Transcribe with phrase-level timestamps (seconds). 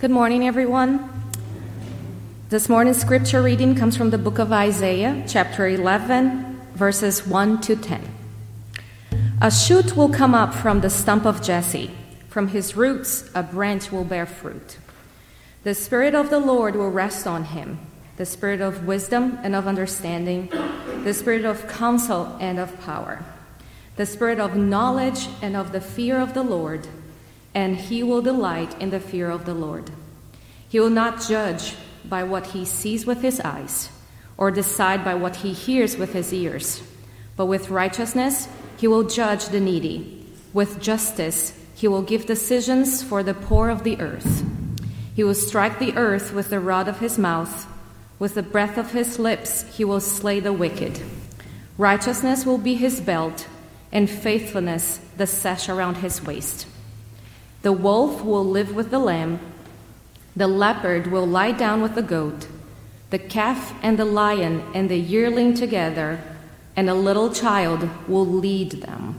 [0.00, 1.10] Good morning, everyone.
[2.48, 7.76] This morning's scripture reading comes from the book of Isaiah, chapter 11, verses 1 to
[7.76, 8.08] 10.
[9.42, 11.90] A shoot will come up from the stump of Jesse,
[12.30, 14.78] from his roots, a branch will bear fruit.
[15.64, 17.78] The Spirit of the Lord will rest on him
[18.16, 20.48] the Spirit of wisdom and of understanding,
[21.04, 23.22] the Spirit of counsel and of power,
[23.96, 26.88] the Spirit of knowledge and of the fear of the Lord
[27.54, 29.90] and he will delight in the fear of the Lord.
[30.68, 33.90] He will not judge by what he sees with his eyes,
[34.36, 36.82] or decide by what he hears with his ears,
[37.36, 40.26] but with righteousness he will judge the needy.
[40.52, 44.44] With justice he will give decisions for the poor of the earth.
[45.14, 47.66] He will strike the earth with the rod of his mouth.
[48.18, 51.00] With the breath of his lips he will slay the wicked.
[51.76, 53.46] Righteousness will be his belt,
[53.92, 56.66] and faithfulness the sash around his waist.
[57.62, 59.38] The wolf will live with the lamb,
[60.34, 62.46] the leopard will lie down with the goat,
[63.10, 66.20] the calf and the lion and the yearling together,
[66.76, 69.18] and a little child will lead them.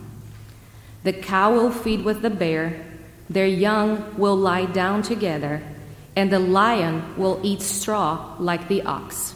[1.04, 2.84] The cow will feed with the bear,
[3.30, 5.62] their young will lie down together,
[6.16, 9.36] and the lion will eat straw like the ox.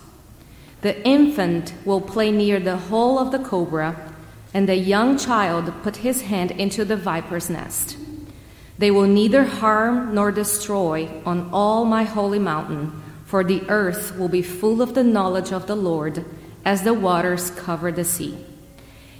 [0.81, 4.13] The infant will play near the hole of the cobra,
[4.53, 7.97] and the young child put his hand into the viper's nest.
[8.77, 14.27] They will neither harm nor destroy on all my holy mountain, for the earth will
[14.27, 16.25] be full of the knowledge of the Lord
[16.65, 18.37] as the waters cover the sea.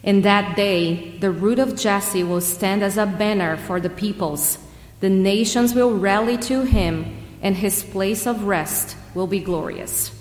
[0.04, 4.60] In that day, the root of Jesse will stand as a banner for the peoples.
[5.00, 10.12] The nations will rally to him, and his place of rest will be glorious.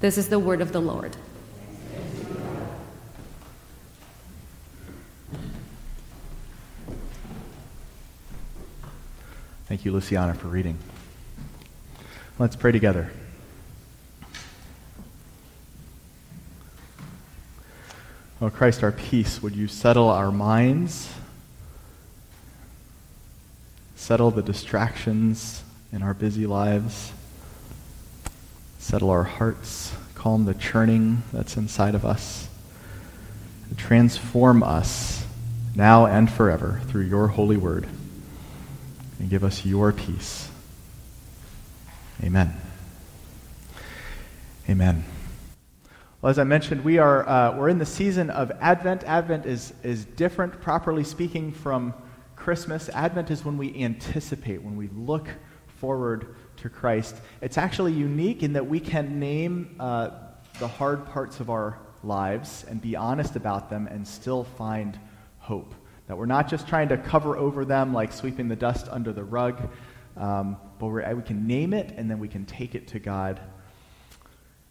[0.00, 1.16] This is the word of the Lord.
[9.70, 10.76] Thank you, Luciana, for reading.
[12.40, 13.12] Let's pray together.
[18.42, 21.12] Oh, Christ, our peace, would you settle our minds,
[23.94, 25.62] settle the distractions
[25.92, 27.12] in our busy lives,
[28.80, 32.48] settle our hearts, calm the churning that's inside of us,
[33.76, 35.24] transform us
[35.76, 37.86] now and forever through your holy word
[39.20, 40.48] and give us your peace.
[42.24, 42.52] Amen.
[44.68, 45.04] Amen.
[46.22, 49.04] Well, as I mentioned, we are uh, we're in the season of Advent.
[49.04, 51.94] Advent is is different, properly speaking, from
[52.34, 52.88] Christmas.
[52.90, 55.28] Advent is when we anticipate, when we look
[55.78, 57.16] forward to Christ.
[57.40, 60.10] It's actually unique in that we can name uh,
[60.58, 64.98] the hard parts of our lives and be honest about them and still find
[65.38, 65.74] hope.
[66.10, 69.22] That we're not just trying to cover over them like sweeping the dust under the
[69.22, 69.70] rug,
[70.16, 73.40] um, but we can name it and then we can take it to God.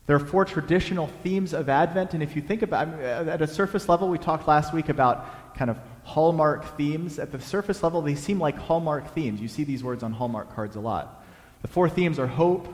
[0.05, 3.88] There are four traditional themes of Advent, and if you think about at a surface
[3.88, 7.19] level, we talked last week about kind of hallmark themes.
[7.19, 9.39] At the surface level, they seem like hallmark themes.
[9.39, 11.25] You see these words on hallmark cards a lot.
[11.61, 12.67] The four themes are hope,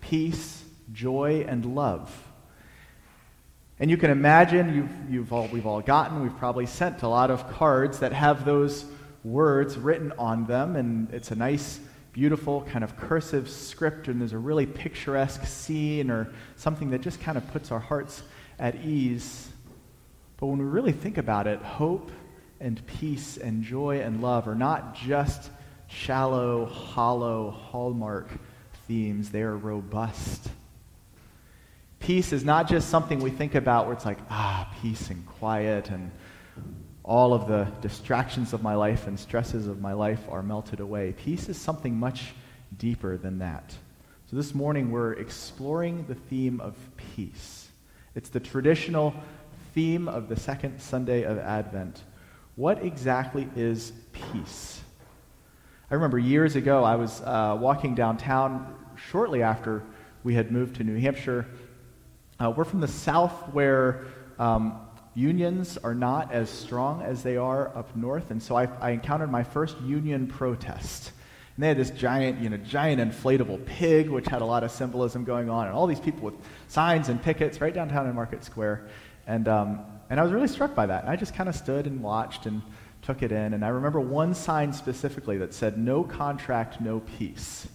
[0.00, 2.16] peace, joy, and love.
[3.80, 7.30] And you can imagine you've, you've all, we've all gotten, we've probably sent a lot
[7.30, 8.84] of cards that have those
[9.24, 11.80] words written on them, and it's a nice,
[12.12, 17.20] beautiful kind of cursive script, and there's a really picturesque scene or something that just
[17.20, 18.22] kind of puts our hearts
[18.60, 19.48] at ease.
[20.36, 22.12] But when we really think about it, hope
[22.60, 25.50] and peace and joy and love are not just
[25.88, 28.28] shallow, hollow, hallmark
[28.86, 30.48] themes, they are robust
[32.04, 35.88] Peace is not just something we think about where it's like, ah, peace and quiet
[35.88, 36.10] and
[37.02, 41.14] all of the distractions of my life and stresses of my life are melted away.
[41.16, 42.34] Peace is something much
[42.76, 43.74] deeper than that.
[44.30, 47.68] So this morning we're exploring the theme of peace.
[48.14, 49.14] It's the traditional
[49.72, 52.02] theme of the second Sunday of Advent.
[52.56, 54.82] What exactly is peace?
[55.90, 59.82] I remember years ago I was uh, walking downtown shortly after
[60.22, 61.46] we had moved to New Hampshire
[62.44, 64.04] uh, we're from the South where
[64.38, 64.78] um,
[65.14, 69.30] unions are not as strong as they are up north, and so I, I encountered
[69.30, 71.12] my first union protest.
[71.56, 74.70] And they had this giant, you know, giant inflatable pig, which had a lot of
[74.70, 76.34] symbolism going on, and all these people with
[76.68, 78.88] signs and pickets right downtown in Market Square.
[79.26, 79.80] And, um,
[80.10, 81.02] and I was really struck by that.
[81.04, 82.60] And I just kind of stood and watched and
[83.00, 83.54] took it in.
[83.54, 87.68] And I remember one sign specifically that said, No contract, no peace,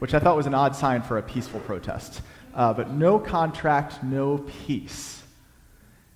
[0.00, 2.20] which I thought was an odd sign for a peaceful protest
[2.56, 5.22] uh, but no contract, no peace.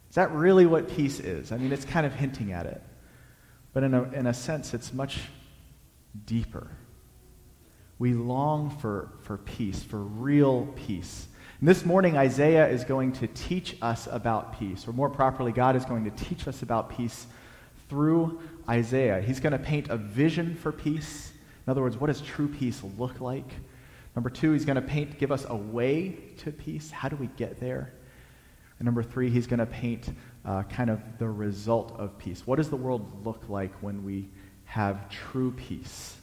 [0.08, 1.52] Is that really what peace is?
[1.52, 2.82] I mean, it's kind of hinting at it.
[3.72, 5.20] But in a, in a sense, it's much
[6.26, 6.66] deeper.
[7.98, 11.28] We long for, for peace, for real peace.
[11.60, 15.76] And this morning, Isaiah is going to teach us about peace, or more properly, God
[15.76, 17.26] is going to teach us about peace
[17.90, 19.20] through Isaiah.
[19.20, 21.32] He's going to paint a vision for peace.
[21.66, 23.52] In other words, what does true peace look like?
[24.16, 26.90] Number two, he's going to paint, give us a way to peace.
[26.90, 27.92] How do we get there?
[28.78, 30.08] And number three, he's going to paint
[30.44, 32.46] uh, kind of the result of peace.
[32.46, 34.28] What does the world look like when we
[34.64, 36.16] have true peace?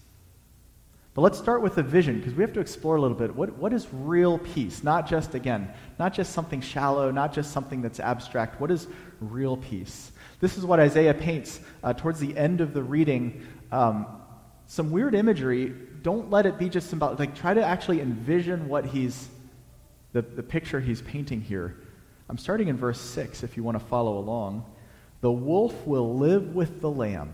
[1.13, 3.35] But let's start with the vision because we have to explore a little bit.
[3.35, 4.83] What, what is real peace?
[4.83, 8.61] Not just, again, not just something shallow, not just something that's abstract.
[8.61, 8.87] What is
[9.19, 10.11] real peace?
[10.39, 13.47] This is what Isaiah paints uh, towards the end of the reading.
[13.71, 14.16] Um,
[14.67, 15.73] some weird imagery.
[16.03, 19.27] Don't let it be just about, like, try to actually envision what he's,
[20.13, 21.75] the, the picture he's painting here.
[22.29, 24.65] I'm starting in verse 6 if you want to follow along.
[25.21, 27.33] The wolf will live with the lamb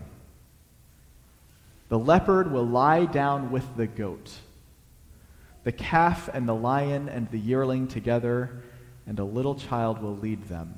[1.88, 4.32] the leopard will lie down with the goat,
[5.64, 8.64] the calf and the lion and the yearling together,
[9.06, 10.74] and a little child will lead them.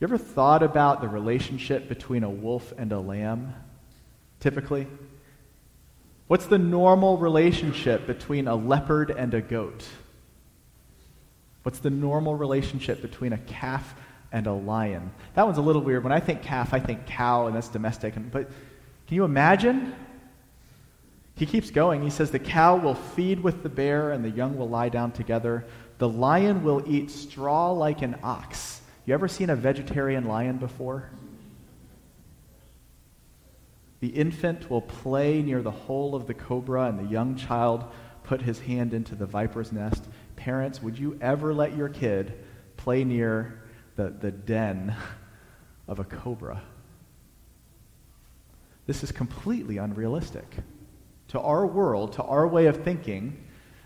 [0.00, 3.54] You ever thought about the relationship between a wolf and a lamb?
[4.42, 4.88] Typically,
[6.26, 9.86] what's the normal relationship between a leopard and a goat?
[11.62, 13.94] What's the normal relationship between a calf
[14.32, 15.12] and a lion?
[15.34, 16.02] That one's a little weird.
[16.02, 18.14] When I think calf, I think cow, and that's domestic.
[18.32, 18.48] But
[19.06, 19.94] can you imagine?
[21.36, 22.02] He keeps going.
[22.02, 25.12] He says, The cow will feed with the bear, and the young will lie down
[25.12, 25.64] together.
[25.98, 28.80] The lion will eat straw like an ox.
[29.06, 31.12] You ever seen a vegetarian lion before?
[34.02, 37.84] The infant will play near the hole of the cobra, and the young child
[38.24, 40.08] put his hand into the viper's nest.
[40.34, 42.34] Parents, would you ever let your kid
[42.76, 43.62] play near
[43.94, 44.96] the, the den
[45.86, 46.60] of a cobra?
[48.86, 50.52] This is completely unrealistic.
[51.28, 53.44] To our world, to our way of thinking,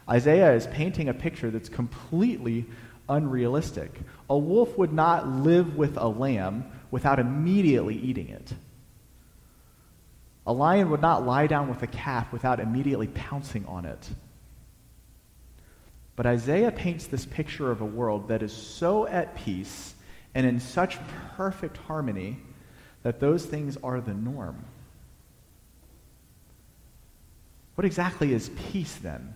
[0.09, 2.65] Isaiah is painting a picture that's completely
[3.07, 4.01] unrealistic.
[4.31, 8.55] A wolf would not live with a lamb without immediately eating it.
[10.47, 14.09] A lion would not lie down with a calf without immediately pouncing on it.
[16.15, 19.95] But Isaiah paints this picture of a world that is so at peace
[20.35, 20.99] and in such
[21.37, 22.39] perfect harmony
[23.03, 24.65] that those things are the norm.
[27.75, 29.35] What exactly is peace then?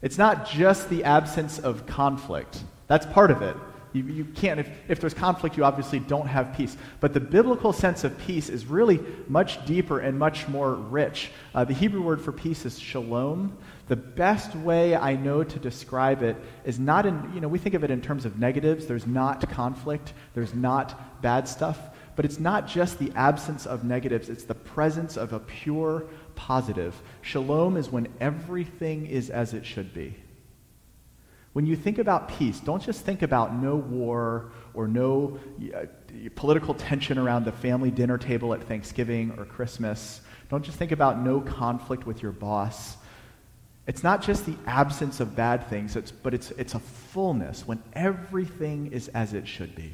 [0.00, 2.62] It's not just the absence of conflict.
[2.86, 3.56] That's part of it.
[3.94, 6.76] You, you can't, if, if there's conflict, you obviously don't have peace.
[6.98, 8.98] But the biblical sense of peace is really
[9.28, 11.30] much deeper and much more rich.
[11.54, 13.56] Uh, the Hebrew word for peace is shalom.
[13.86, 17.76] The best way I know to describe it is not in, you know, we think
[17.76, 18.86] of it in terms of negatives.
[18.86, 21.78] There's not conflict, there's not bad stuff.
[22.16, 27.00] But it's not just the absence of negatives, it's the presence of a pure, positive.
[27.22, 30.16] Shalom is when everything is as it should be.
[31.54, 35.38] When you think about peace, don't just think about no war or no
[35.72, 35.86] uh,
[36.34, 40.20] political tension around the family dinner table at Thanksgiving or Christmas.
[40.50, 42.96] Don't just think about no conflict with your boss.
[43.86, 47.80] It's not just the absence of bad things, it's, but it's, it's a fullness when
[47.92, 49.92] everything is as it should be.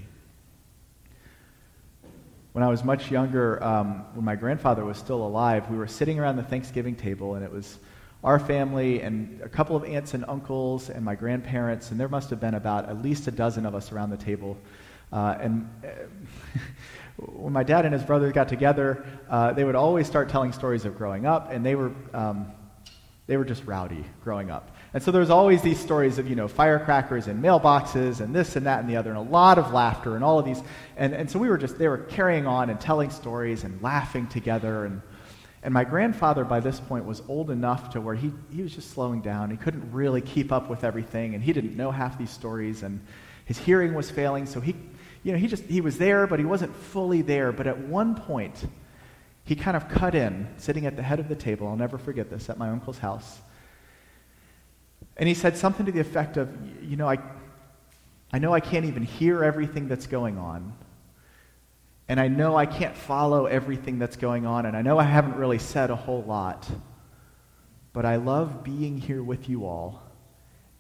[2.53, 6.19] When I was much younger, um, when my grandfather was still alive, we were sitting
[6.19, 7.79] around the Thanksgiving table, and it was
[8.23, 12.29] our family and a couple of aunts and uncles and my grandparents, and there must
[12.31, 14.59] have been about at least a dozen of us around the table.
[15.13, 15.89] Uh, and uh,
[17.17, 20.85] when my dad and his brother got together, uh, they would always start telling stories
[20.85, 22.53] of growing up, and they were, um,
[23.27, 24.77] they were just rowdy growing up.
[24.93, 28.67] And so there's always these stories of, you know, firecrackers and mailboxes and this and
[28.67, 30.61] that and the other, and a lot of laughter and all of these.
[30.97, 34.27] And, and so we were just, they were carrying on and telling stories and laughing
[34.27, 34.85] together.
[34.85, 35.01] And,
[35.63, 38.91] and my grandfather, by this point, was old enough to where he, he was just
[38.93, 39.51] slowing down.
[39.51, 43.01] He couldn't really keep up with everything, and he didn't know half these stories, and
[43.45, 44.47] his hearing was failing.
[44.47, 44.75] So he,
[45.23, 47.53] you know, he just, he was there, but he wasn't fully there.
[47.53, 48.65] But at one point,
[49.45, 51.69] he kind of cut in, sitting at the head of the table.
[51.69, 53.41] I'll never forget this, at my uncle's house.
[55.19, 56.49] And he said something to the effect of,
[56.83, 57.19] You know, I,
[58.33, 60.73] I know I can't even hear everything that's going on.
[62.11, 64.67] And I know I can't follow everything that's going on.
[64.67, 66.69] And I know I haven't really said a whole lot.
[67.93, 70.03] But I love being here with you all.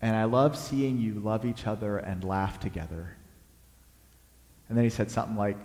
[0.03, 3.17] And I love seeing you love each other and laugh together.
[4.69, 5.57] And then he said something like,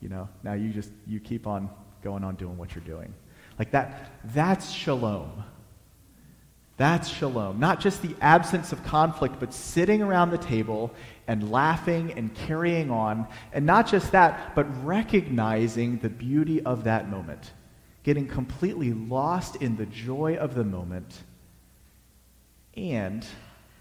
[0.00, 1.68] you know, now you just, you keep on
[2.02, 3.12] going on doing what you're doing.
[3.58, 5.44] Like that, that's shalom.
[6.80, 7.60] That's shalom.
[7.60, 10.94] Not just the absence of conflict, but sitting around the table
[11.28, 13.26] and laughing and carrying on.
[13.52, 17.52] And not just that, but recognizing the beauty of that moment.
[18.02, 21.22] getting completely lost in the joy of the moment
[22.76, 23.26] and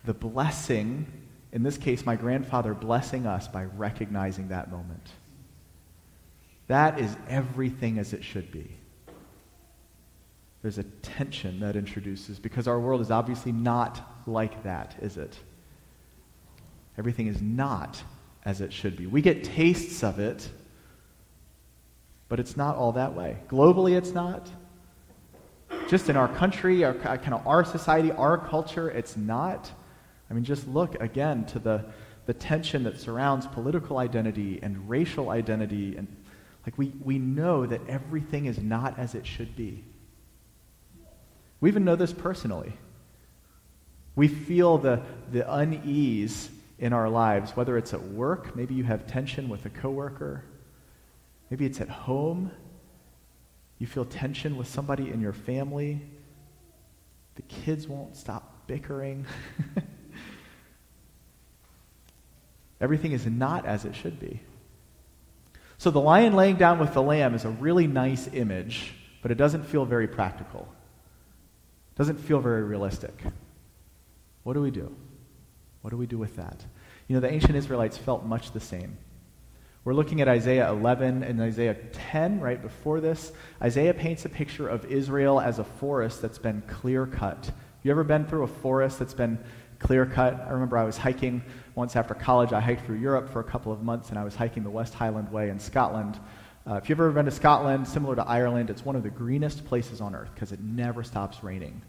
[0.03, 1.06] the blessing,
[1.51, 5.08] in this case, my grandfather blessing us by recognizing that moment.
[6.68, 8.79] That is everything as it should be.
[10.62, 15.38] There's a tension that introduces because our world is obviously not like that, is it?
[16.98, 18.01] Everything is not
[18.44, 19.06] as it should be.
[19.08, 20.50] We get tastes of it,
[22.28, 23.38] but it's not all that way.
[23.48, 24.50] Globally, it's not.
[25.88, 29.72] Just in our country, our uh, kind of our society, our culture, it's not.
[30.30, 31.86] I mean, just look again to the,
[32.25, 36.08] the tension that surrounds political identity and racial identity and
[36.66, 39.84] like, we, we know that everything is not as it should be.
[41.62, 42.74] We even know this personally.
[44.16, 45.01] We feel the,
[45.32, 49.70] the unease in our lives, whether it's at work, maybe you have tension with a
[49.70, 50.44] coworker,
[51.50, 52.51] maybe it's at home,
[53.78, 56.01] you feel tension with somebody in your family,
[57.36, 59.25] the kids won't stop bickering.
[62.82, 64.42] Everything is not as it should be.
[65.78, 69.36] So the lion laying down with the lamb is a really nice image, but it
[69.36, 70.68] doesn't feel very practical.
[72.00, 73.22] Doesn't feel very realistic.
[74.44, 74.96] What do we do?
[75.82, 76.63] What do we do with that?
[77.10, 78.98] You know, the ancient Israelites felt much the same.
[79.84, 83.34] We're looking at Isaiah 11 and Isaiah 10 right before this.
[83.62, 87.51] Isaiah paints a picture of Israel as a forest that's been clear cut.
[87.84, 89.38] You ever been through a forest that's been
[89.79, 90.36] clear cut.
[90.48, 91.44] I remember I was hiking
[91.75, 92.53] once after college.
[92.53, 94.94] I hiked through Europe for a couple of months, and I was hiking the West
[94.94, 96.18] Highland Way in Scotland.
[96.70, 99.66] Uh, if you've ever been to Scotland, similar to Ireland, it's one of the greenest
[99.66, 101.82] places on earth because it never stops raining.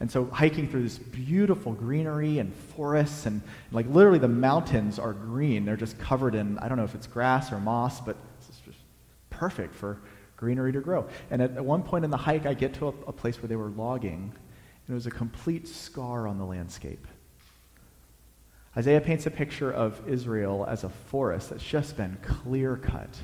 [0.00, 5.12] And so, hiking through this beautiful greenery and forests, and like literally the mountains are
[5.12, 5.64] green.
[5.64, 8.78] They're just covered in, I don't know if it's grass or moss, but it's just
[9.30, 9.98] perfect for
[10.36, 11.06] greenery to grow.
[11.30, 13.48] And at, at one point in the hike, I get to a, a place where
[13.48, 17.06] they were logging, and it was a complete scar on the landscape.
[18.76, 23.16] Isaiah paints a picture of Israel as a forest that's just been clear cut.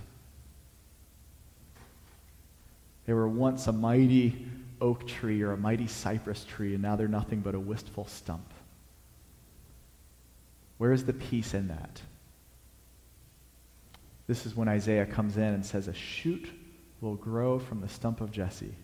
[3.11, 4.47] They were once a mighty
[4.81, 8.55] oak tree or a mighty cypress tree, and now they're nothing but a wistful stump.
[10.79, 12.01] Where is the peace in that?
[14.29, 16.49] This is when Isaiah comes in and says, A shoot
[17.01, 18.77] will grow from the stump of Jesse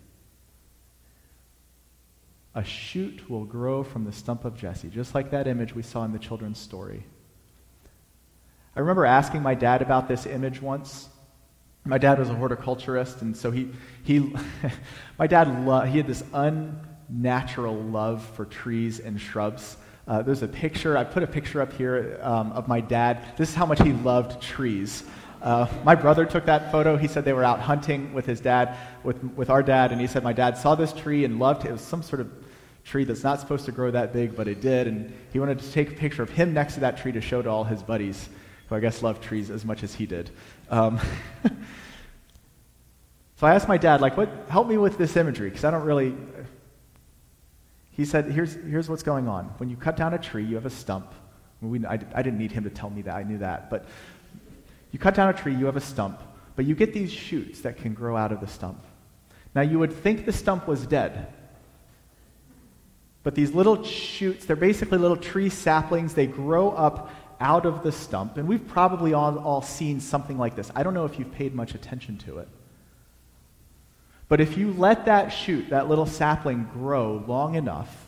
[2.53, 6.03] a shoot will grow from the stump of Jesse, just like that image we saw
[6.03, 7.05] in the children's story.
[8.75, 11.07] I remember asking my dad about this image once.
[11.87, 13.69] My dad was a horticulturist, and so he,
[14.03, 14.35] he
[15.17, 19.77] my dad, lo- he had this unnatural love for trees and shrubs.
[20.05, 23.23] Uh, there's a picture, I put a picture up here um, of my dad.
[23.37, 25.03] This is how much he loved trees.
[25.41, 26.97] Uh, my brother took that photo.
[26.97, 30.07] He said they were out hunting with his dad, with, with our dad, and he
[30.07, 31.69] said my dad saw this tree and loved it.
[31.69, 32.29] It was some sort of
[32.83, 34.87] tree that's not supposed to grow that big, but it did.
[34.87, 37.41] And he wanted to take a picture of him next to that tree to show
[37.41, 38.27] to all his buddies,
[38.67, 40.29] who I guess loved trees as much as he did.
[40.69, 40.99] Um,
[43.35, 45.85] so I asked my dad, like, what, help me with this imagery, because I don't
[45.85, 46.15] really.
[47.91, 49.45] He said, here's, here's what's going on.
[49.57, 51.13] When you cut down a tree, you have a stump.
[51.61, 53.71] We, I, I didn't need him to tell me that, I knew that.
[53.71, 53.85] But
[54.91, 56.21] you cut down a tree, you have a stump,
[56.55, 58.83] but you get these shoots that can grow out of the stump.
[59.55, 61.33] Now, you would think the stump was dead
[63.27, 66.13] but these little shoots, they're basically little tree saplings.
[66.13, 68.37] They grow up out of the stump.
[68.37, 70.71] And we've probably all, all seen something like this.
[70.75, 72.47] I don't know if you've paid much attention to it.
[74.29, 78.07] But if you let that shoot, that little sapling, grow long enough,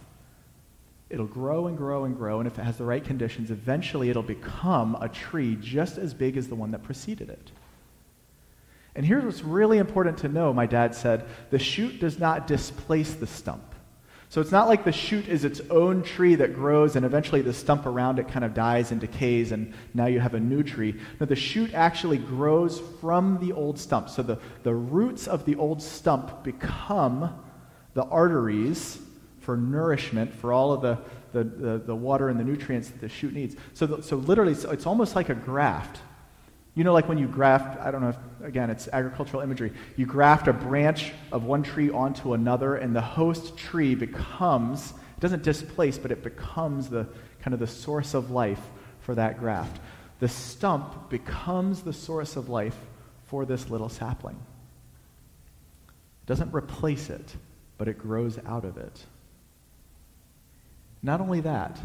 [1.09, 2.39] it'll grow and grow and grow.
[2.39, 6.35] And if it has the right conditions, eventually it'll become a tree just as big
[6.35, 7.51] as the one that preceded it.
[8.95, 13.13] And here's what's really important to know, my dad said the shoot does not displace
[13.13, 13.68] the stump.
[14.29, 17.53] So it's not like the shoot is its own tree that grows and eventually the
[17.53, 20.95] stump around it kind of dies and decays and now you have a new tree.
[21.19, 24.07] No, the shoot actually grows from the old stump.
[24.07, 27.33] So the, the roots of the old stump become
[27.95, 28.99] the arteries
[29.39, 30.99] for nourishment for all of the,
[31.33, 33.55] the, the, the water and the nutrients that the shoot needs.
[33.73, 36.01] So, the, so literally, it's, it's almost like a graft.
[36.75, 39.73] You know, like when you graft, I don't know if, again, it's agricultural imagery.
[39.97, 45.19] You graft a branch of one tree onto another, and the host tree becomes, it
[45.19, 47.07] doesn't displace, but it becomes the
[47.41, 48.61] kind of the source of life
[49.01, 49.79] for that graft.
[50.19, 52.77] The stump becomes the source of life
[53.25, 54.35] for this little sapling.
[56.23, 57.35] It doesn't replace it,
[57.77, 59.05] but it grows out of it.
[61.01, 61.79] Not only that,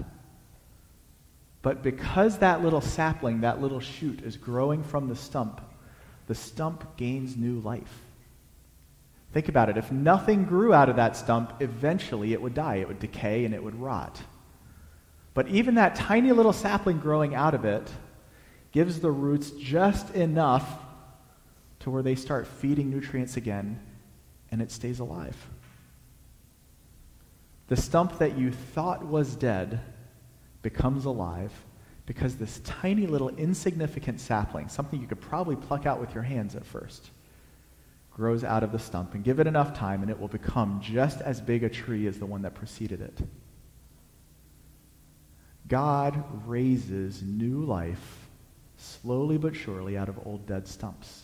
[1.64, 5.62] but because that little sapling, that little shoot is growing from the stump,
[6.26, 8.02] the stump gains new life.
[9.32, 9.78] Think about it.
[9.78, 12.76] If nothing grew out of that stump, eventually it would die.
[12.76, 14.20] It would decay and it would rot.
[15.32, 17.90] But even that tiny little sapling growing out of it
[18.70, 20.70] gives the roots just enough
[21.80, 23.80] to where they start feeding nutrients again
[24.50, 25.36] and it stays alive.
[27.68, 29.80] The stump that you thought was dead
[30.64, 31.52] becomes alive
[32.06, 36.56] because this tiny little insignificant sapling, something you could probably pluck out with your hands
[36.56, 37.10] at first,
[38.10, 39.14] grows out of the stump.
[39.14, 42.18] And give it enough time, and it will become just as big a tree as
[42.18, 43.18] the one that preceded it.
[45.68, 48.28] God raises new life
[48.76, 51.22] slowly but surely out of old dead stumps.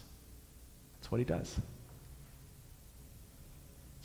[0.99, 1.57] That's what he does.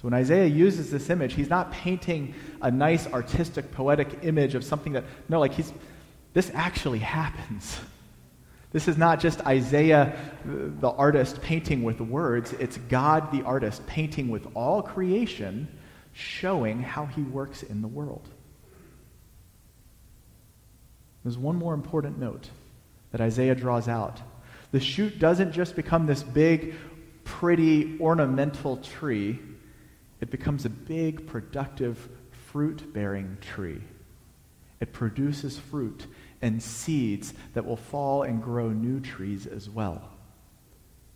[0.06, 4.94] When Isaiah uses this image, he's not painting a nice artistic poetic image of something
[4.94, 5.74] that no, like he's
[6.32, 7.80] this actually happens.
[8.72, 12.54] This is not just Isaiah, uh, the artist, painting with words.
[12.54, 15.68] It's God, the artist, painting with all creation,
[16.14, 18.30] showing how he works in the world.
[21.24, 22.48] There's one more important note
[23.12, 24.22] that Isaiah draws out.
[24.72, 26.76] The shoot doesn't just become this big,
[27.24, 29.40] pretty, ornamental tree,
[30.22, 32.10] it becomes a big, productive,
[32.52, 33.82] fruit bearing tree.
[34.80, 36.08] It produces fruit
[36.42, 40.10] and seeds that will fall and grow new trees as well.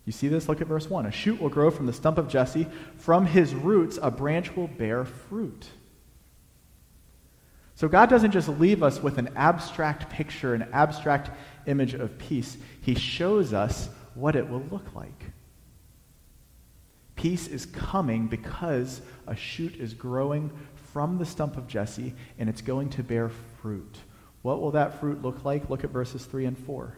[0.04, 0.48] You see this?
[0.48, 1.06] Look at verse 1.
[1.06, 2.66] A shoot will grow from the stump of Jesse.
[2.96, 5.66] From his roots, a branch will bear fruit.
[7.76, 11.30] So God doesn't just leave us with an abstract picture, an abstract
[11.66, 12.56] image of peace.
[12.82, 15.30] He shows us what it will look like.
[17.20, 20.50] Peace is coming because a shoot is growing
[20.94, 23.28] from the stump of Jesse and it's going to bear
[23.60, 23.98] fruit.
[24.40, 25.68] What will that fruit look like?
[25.68, 26.96] Look at verses 3 and 4.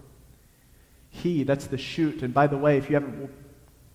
[1.10, 2.22] He, that's the shoot.
[2.22, 3.30] And by the way, if you haven't, we'll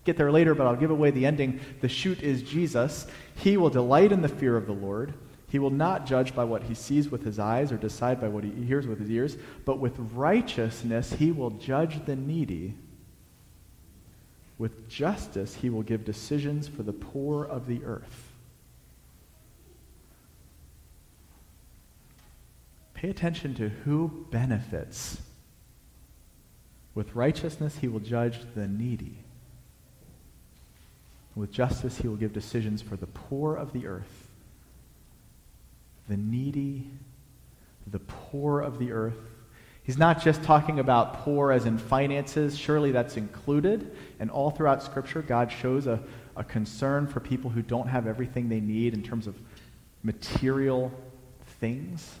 [0.04, 1.60] get there later, but I'll give away the ending.
[1.80, 3.06] The shoot is Jesus.
[3.36, 5.14] He will delight in the fear of the Lord.
[5.48, 8.44] He will not judge by what he sees with his eyes or decide by what
[8.44, 12.74] he hears with his ears, but with righteousness he will judge the needy.
[14.58, 18.32] With justice he will give decisions for the poor of the earth.
[22.94, 25.22] Pay attention to who benefits.
[26.96, 29.18] With righteousness, he will judge the needy.
[31.36, 34.26] With justice, he will give decisions for the poor of the earth.
[36.08, 36.90] The needy,
[37.86, 39.37] the poor of the earth.
[39.88, 42.58] He's not just talking about poor as in finances.
[42.58, 43.96] Surely that's included.
[44.20, 45.98] And all throughout Scripture, God shows a,
[46.36, 49.34] a concern for people who don't have everything they need in terms of
[50.02, 50.92] material
[51.58, 52.18] things.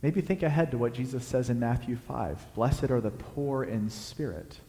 [0.00, 3.90] Maybe think ahead to what Jesus says in Matthew 5 Blessed are the poor in
[3.90, 4.60] spirit,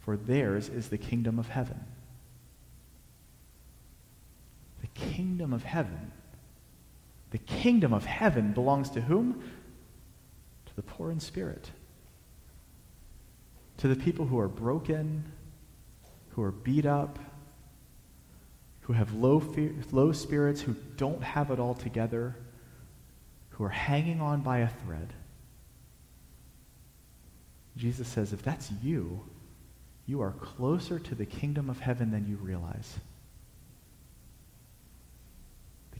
[0.00, 1.78] for theirs is the kingdom of heaven.
[4.80, 6.10] The kingdom of heaven.
[7.30, 9.40] The kingdom of heaven belongs to whom?
[10.78, 11.70] The poor in spirit.
[13.78, 15.24] To the people who are broken,
[16.30, 17.18] who are beat up,
[18.82, 22.36] who have low, fear, low spirits, who don't have it all together
[23.58, 25.12] who are hanging on by a thread.
[27.76, 29.20] Jesus says, if that's you,
[30.06, 33.00] you are closer to the kingdom of heaven than you realize.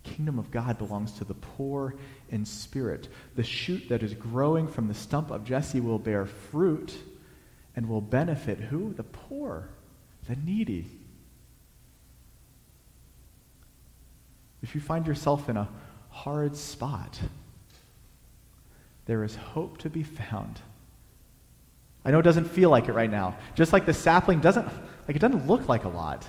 [0.09, 1.95] Kingdom of God belongs to the poor
[2.31, 3.09] in spirit.
[3.37, 6.95] The shoot that is growing from the stump of Jesse will bear fruit
[7.77, 8.93] and will benefit who?
[8.95, 9.69] The poor,
[10.29, 10.87] the needy.
[14.63, 15.69] If you find yourself in a
[16.11, 17.21] hard spot,
[19.07, 20.61] there is hope to be found.
[22.05, 23.37] I know it doesn't feel like it right now.
[23.55, 24.67] Just like the sapling doesn't,
[25.07, 26.27] like it doesn't look like a lot.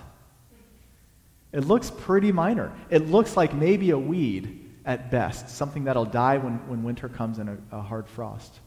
[1.51, 2.71] It looks pretty minor.
[2.89, 7.39] It looks like maybe a weed at best, something that'll die when, when winter comes
[7.39, 8.59] and a, a hard frost.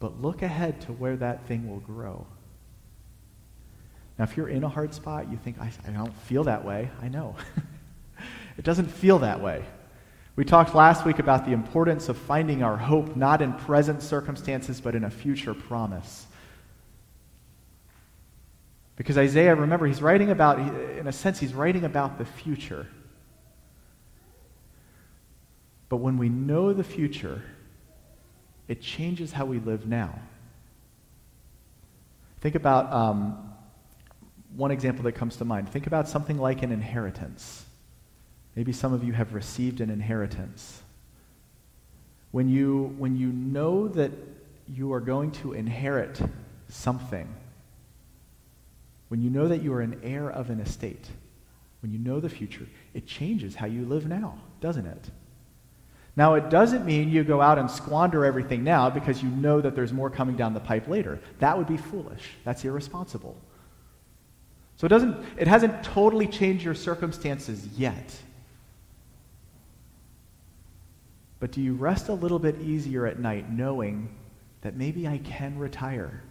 [0.00, 2.26] But look ahead to where that thing will grow.
[4.18, 6.90] Now, if you're in a hard spot, you think, I, I don't feel that way.
[7.02, 7.36] I know.
[8.58, 9.64] it doesn't feel that way.
[10.36, 14.80] We talked last week about the importance of finding our hope not in present circumstances,
[14.80, 16.27] but in a future promise.
[18.98, 22.84] Because Isaiah, remember, he's writing about, in a sense, he's writing about the future.
[25.88, 27.40] But when we know the future,
[28.66, 30.18] it changes how we live now.
[32.40, 33.52] Think about um,
[34.56, 35.68] one example that comes to mind.
[35.70, 37.64] Think about something like an inheritance.
[38.56, 40.82] Maybe some of you have received an inheritance.
[42.32, 44.10] When you, when you know that
[44.66, 46.20] you are going to inherit
[46.68, 47.32] something,
[49.08, 51.08] when you know that you are an heir of an estate,
[51.82, 55.10] when you know the future, it changes how you live now, doesn't it?
[56.16, 59.76] Now, it doesn't mean you go out and squander everything now because you know that
[59.76, 61.20] there's more coming down the pipe later.
[61.38, 62.30] That would be foolish.
[62.44, 63.36] That's irresponsible.
[64.76, 68.16] So it, doesn't, it hasn't totally changed your circumstances yet.
[71.40, 74.08] But do you rest a little bit easier at night knowing
[74.62, 76.22] that maybe I can retire?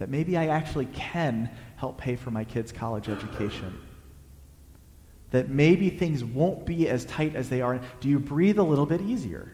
[0.00, 3.80] That maybe I actually can help pay for my kids' college education?
[5.30, 8.86] that maybe things won't be as tight as they are, do you breathe a little
[8.86, 9.50] bit easier?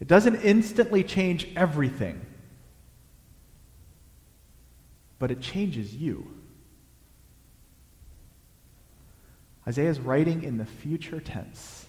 [0.00, 2.24] It doesn't instantly change everything,
[5.18, 6.26] but it changes you.
[9.66, 11.86] Isaiah is writing in the future tense,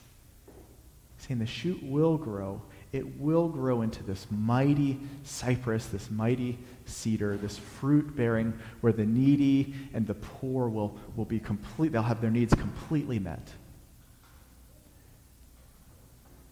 [1.17, 2.61] saying the shoot will grow
[2.93, 9.05] it will grow into this mighty cypress, this mighty cedar, this fruit bearing, where the
[9.05, 13.47] needy and the poor will, will be complete, they'll have their needs completely met.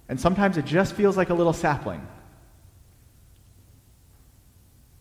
[0.07, 2.05] And sometimes it just feels like a little sapling.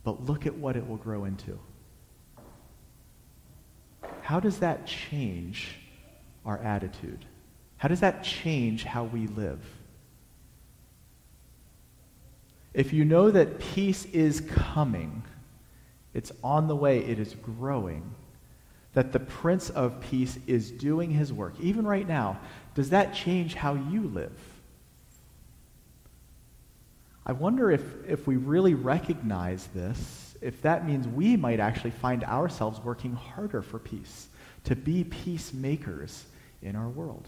[0.03, 1.59] But look at what it will grow into.
[4.22, 5.77] How does that change
[6.44, 7.24] our attitude?
[7.79, 9.61] How does that change how we live?
[12.79, 15.25] If you know that peace is coming,
[16.14, 18.14] it's on the way, it is growing,
[18.93, 22.38] that the Prince of Peace is doing his work, even right now,
[22.77, 24.38] does that change how you live?
[27.27, 32.23] I wonder if, if we really recognize this, if that means we might actually find
[32.23, 34.29] ourselves working harder for peace,
[34.62, 36.27] to be peacemakers
[36.62, 37.27] in our world.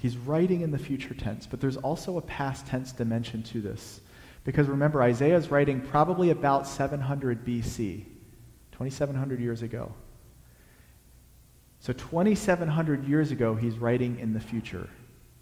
[0.00, 4.00] He's writing in the future tense, but there's also a past tense dimension to this.
[4.44, 8.04] Because remember, Isaiah is writing probably about 700 BC,
[8.72, 9.92] 2,700 years ago.
[11.80, 14.88] So 2,700 years ago, he's writing in the future.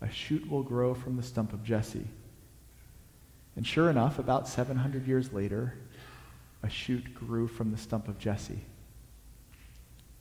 [0.01, 2.09] A shoot will grow from the stump of Jesse.
[3.55, 5.75] And sure enough, about 700 years later,
[6.65, 8.61] a shoot grew from the stump of Jesse.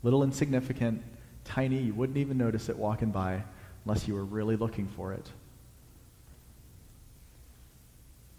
[0.03, 1.01] Little insignificant,
[1.43, 3.41] tiny, you wouldn't even notice it walking by
[3.87, 5.31] unless you were really looking for it.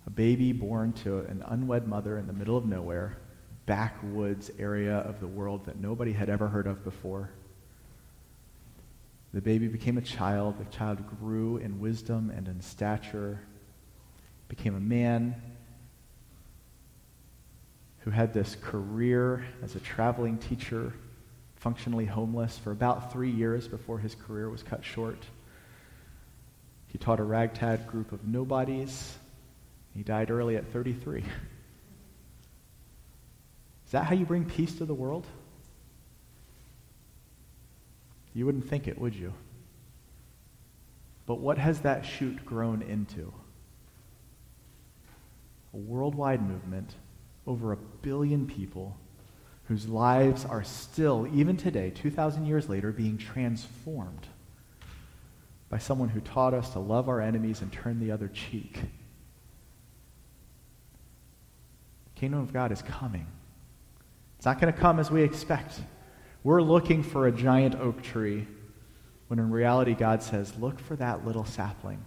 [0.07, 3.17] A baby born to an unwed mother in the middle of nowhere,
[3.65, 7.31] backwoods area of the world that nobody had ever heard of before.
[9.33, 10.59] The baby became a child.
[10.59, 13.41] The child grew in wisdom and in stature,
[14.49, 15.35] became a man
[18.01, 20.93] who had this career as a traveling teacher,
[21.59, 25.19] functionally homeless for about three years before his career was cut short.
[26.89, 29.17] He taught a ragtag group of nobodies.
[29.95, 31.21] He died early at 33.
[31.21, 31.27] Is
[33.93, 35.27] that how you bring peace to the world?
[38.35, 39.33] You wouldn't think it, would you?
[41.27, 43.33] But what has that shoot grown into?
[45.75, 46.95] A worldwide movement,
[47.47, 48.97] over a billion people,
[49.69, 54.27] whose lives are still, even today, 2,000 years later, being transformed
[55.69, 58.81] by someone who taught us to love our enemies and turn the other cheek.
[62.15, 63.27] The kingdom of God is coming.
[64.39, 65.81] It's not going to come as we expect.
[66.43, 68.47] We're looking for a giant oak tree
[69.27, 72.03] when in reality God says, look for that little sapling.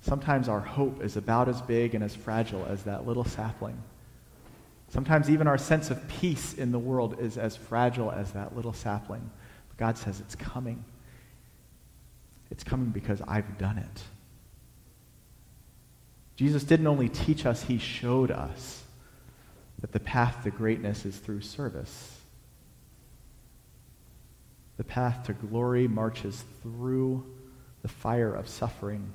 [0.00, 3.80] Sometimes our hope is about as big and as fragile as that little sapling.
[4.88, 8.72] Sometimes even our sense of peace in the world is as fragile as that little
[8.72, 9.30] sapling.
[9.68, 10.84] But God says it's coming.
[12.50, 14.02] It's coming because I've done it.
[16.36, 18.84] Jesus didn't only teach us, he showed us
[19.80, 22.16] that the path to greatness is through service.
[24.76, 27.26] The path to glory marches through
[27.82, 29.12] the fire of suffering.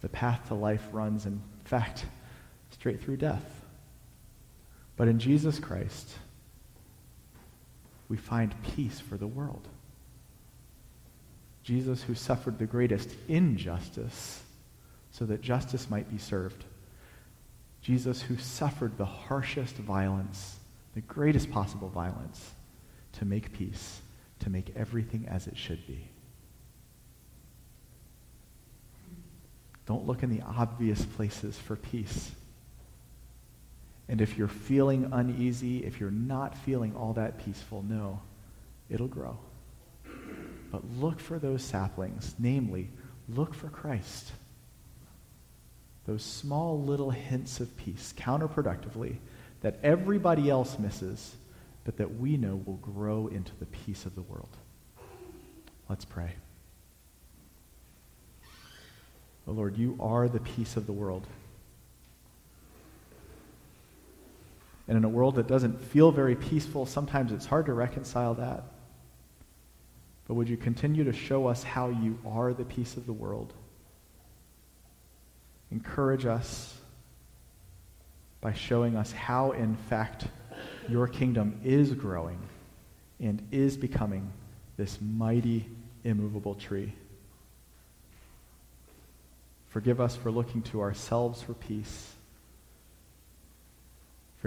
[0.00, 2.04] The path to life runs, in fact,
[2.70, 3.57] straight through death.
[4.98, 6.10] But in Jesus Christ,
[8.08, 9.66] we find peace for the world.
[11.62, 14.42] Jesus who suffered the greatest injustice
[15.12, 16.64] so that justice might be served.
[17.80, 20.56] Jesus who suffered the harshest violence,
[20.94, 22.50] the greatest possible violence,
[23.12, 24.00] to make peace,
[24.40, 26.08] to make everything as it should be.
[29.86, 32.32] Don't look in the obvious places for peace.
[34.08, 38.22] And if you're feeling uneasy, if you're not feeling all that peaceful, no,
[38.88, 39.38] it'll grow.
[40.72, 42.90] But look for those saplings, namely,
[43.28, 44.32] look for Christ.
[46.08, 49.16] those small little hints of peace counterproductively
[49.60, 51.36] that everybody else misses,
[51.84, 54.56] but that we know will grow into the peace of the world.
[55.86, 56.32] Let's pray.
[59.46, 61.26] Oh Lord, you are the peace of the world.
[64.88, 68.64] And in a world that doesn't feel very peaceful, sometimes it's hard to reconcile that.
[70.26, 73.52] But would you continue to show us how you are the peace of the world?
[75.70, 76.74] Encourage us
[78.40, 80.26] by showing us how, in fact,
[80.88, 82.38] your kingdom is growing
[83.20, 84.32] and is becoming
[84.76, 85.66] this mighty,
[86.04, 86.94] immovable tree.
[89.68, 92.14] Forgive us for looking to ourselves for peace.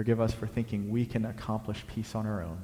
[0.02, 2.58] Forgive us for thinking we can accomplish peace on our own.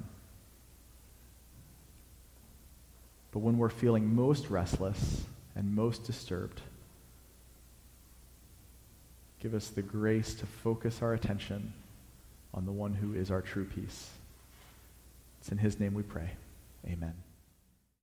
[3.31, 5.22] But when we're feeling most restless
[5.55, 6.61] and most disturbed,
[9.38, 11.74] give us the grace to focus our attention
[12.53, 14.11] on the one who is our true peace.
[15.40, 16.31] It's in his name we pray.
[16.88, 17.14] Amen.